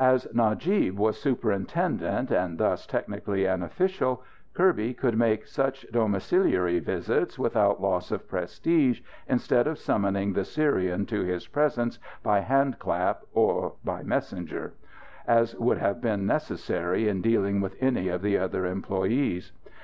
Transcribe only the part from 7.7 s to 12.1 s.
loss of prestige, instead of summoning the Syrian to his presence